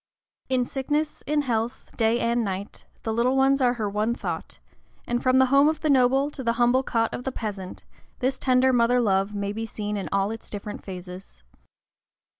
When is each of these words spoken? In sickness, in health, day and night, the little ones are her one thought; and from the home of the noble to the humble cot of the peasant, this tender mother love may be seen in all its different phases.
In 0.49 0.65
sickness, 0.65 1.21
in 1.27 1.43
health, 1.43 1.85
day 1.95 2.19
and 2.19 2.43
night, 2.43 2.85
the 3.03 3.13
little 3.13 3.37
ones 3.37 3.61
are 3.61 3.73
her 3.75 3.87
one 3.87 4.15
thought; 4.15 4.57
and 5.05 5.21
from 5.21 5.37
the 5.37 5.45
home 5.53 5.69
of 5.69 5.81
the 5.81 5.91
noble 5.91 6.31
to 6.31 6.43
the 6.43 6.53
humble 6.53 6.81
cot 6.81 7.13
of 7.13 7.23
the 7.23 7.31
peasant, 7.31 7.85
this 8.17 8.39
tender 8.39 8.73
mother 8.73 8.99
love 8.99 9.35
may 9.35 9.53
be 9.53 9.67
seen 9.67 9.97
in 9.97 10.09
all 10.11 10.31
its 10.31 10.49
different 10.49 10.83
phases. 10.83 11.43